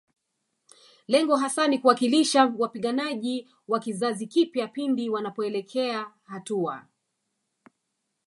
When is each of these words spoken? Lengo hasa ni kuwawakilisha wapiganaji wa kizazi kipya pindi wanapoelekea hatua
Lengo 1.07 1.35
hasa 1.35 1.67
ni 1.67 1.79
kuwawakilisha 1.79 2.53
wapiganaji 2.57 3.49
wa 3.67 3.79
kizazi 3.79 4.27
kipya 4.27 4.67
pindi 4.67 5.09
wanapoelekea 5.09 6.11
hatua 6.23 6.85